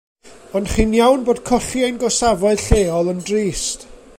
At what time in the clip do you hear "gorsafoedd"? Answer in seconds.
2.03-2.65